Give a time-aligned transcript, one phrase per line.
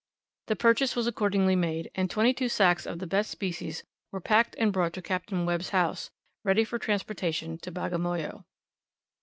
[0.47, 4.55] The purchase was accordingly made, and twenty two sacks of the best species were packed
[4.57, 5.31] and brought to Capt.
[5.31, 6.09] Webb's house,
[6.43, 8.43] ready for transportation to Bagamoyo.